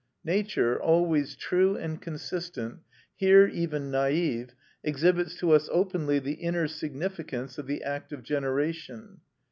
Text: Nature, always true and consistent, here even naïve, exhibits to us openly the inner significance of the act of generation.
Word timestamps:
Nature, 0.25 0.81
always 0.81 1.35
true 1.35 1.75
and 1.77 2.01
consistent, 2.01 2.79
here 3.15 3.45
even 3.45 3.91
naïve, 3.91 4.49
exhibits 4.83 5.35
to 5.37 5.51
us 5.51 5.69
openly 5.71 6.17
the 6.17 6.33
inner 6.41 6.67
significance 6.67 7.59
of 7.59 7.67
the 7.67 7.83
act 7.83 8.11
of 8.11 8.23
generation. 8.23 9.19